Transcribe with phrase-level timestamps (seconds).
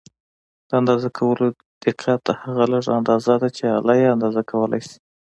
[0.67, 1.45] د اندازه کولو
[1.83, 4.97] دقت هغه لږه اندازه ده چې آله یې اندازه کولای شي.